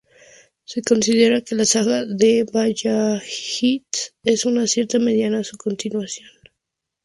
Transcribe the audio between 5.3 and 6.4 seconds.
su continuación.